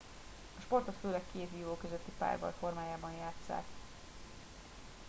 a 0.57 0.61
sportot 0.61 0.95
főleg 1.01 1.21
két 1.33 1.49
vívó 1.55 1.75
közötti 1.75 2.11
párbaj 2.17 2.51
formájában 2.59 3.11
játsszák 3.11 3.63